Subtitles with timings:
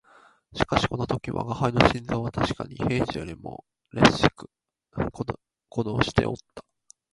[0.55, 3.63] しかしこの時吾輩の心臓はたしかに平時よりも
[3.93, 4.49] 烈しく
[4.89, 5.31] 鼓
[5.83, 6.65] 動しておった